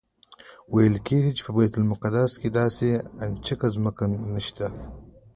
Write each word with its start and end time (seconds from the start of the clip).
ویل 0.73 0.95
کېږي 1.07 1.31
په 1.45 1.51
بیت 1.57 1.73
المقدس 1.79 2.31
کې 2.41 2.49
داسې 2.59 2.87
انچ 3.23 3.47
ځمکه 3.75 4.05
نشته. 4.33 4.67